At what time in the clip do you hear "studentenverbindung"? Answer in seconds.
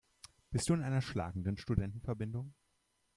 1.59-2.55